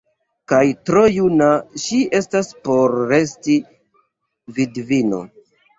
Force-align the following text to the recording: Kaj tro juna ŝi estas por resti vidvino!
Kaj 0.51 0.61
tro 0.89 1.03
juna 1.17 1.49
ŝi 1.85 2.01
estas 2.21 2.51
por 2.69 2.99
resti 3.15 3.61
vidvino! 4.59 5.25